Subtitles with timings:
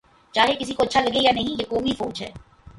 [0.35, 2.31] چاہے کسی کو اچھا لگے یا نہیں، یہ قومی فوج ہے۔